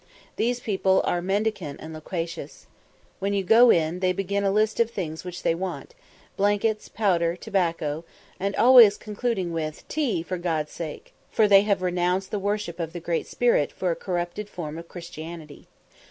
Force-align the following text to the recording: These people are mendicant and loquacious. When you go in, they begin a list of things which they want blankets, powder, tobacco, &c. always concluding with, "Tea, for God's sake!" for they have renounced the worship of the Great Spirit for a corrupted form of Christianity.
These 0.35 0.61
people 0.61 1.01
are 1.05 1.21
mendicant 1.21 1.79
and 1.79 1.93
loquacious. 1.93 2.65
When 3.19 3.33
you 3.35 3.43
go 3.43 3.69
in, 3.69 3.99
they 3.99 4.13
begin 4.13 4.43
a 4.43 4.49
list 4.49 4.79
of 4.79 4.89
things 4.89 5.23
which 5.23 5.43
they 5.43 5.53
want 5.53 5.93
blankets, 6.35 6.89
powder, 6.89 7.35
tobacco, 7.35 8.03
&c. 8.41 8.51
always 8.55 8.97
concluding 8.97 9.53
with, 9.53 9.87
"Tea, 9.89 10.23
for 10.23 10.39
God's 10.39 10.71
sake!" 10.71 11.13
for 11.29 11.47
they 11.47 11.61
have 11.61 11.83
renounced 11.83 12.31
the 12.31 12.39
worship 12.39 12.79
of 12.79 12.93
the 12.93 12.99
Great 12.99 13.27
Spirit 13.27 13.71
for 13.71 13.91
a 13.91 13.95
corrupted 13.95 14.49
form 14.49 14.79
of 14.79 14.87
Christianity. 14.87 15.67